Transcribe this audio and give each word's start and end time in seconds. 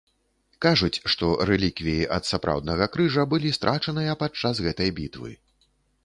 Кажуць, 0.65 1.01
што 1.13 1.27
рэліквіі 1.49 2.07
ад 2.17 2.23
сапраўднага 2.29 2.87
крыжа 2.95 3.25
былі 3.33 3.51
страчаныя 3.57 4.15
падчас 4.23 4.63
гэтай 4.69 4.89
бітвы. 5.01 5.31